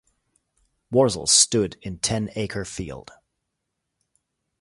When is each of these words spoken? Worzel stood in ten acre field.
Worzel 0.91 1.29
stood 1.29 1.77
in 1.83 1.99
ten 1.99 2.31
acre 2.35 2.65
field. 2.65 3.11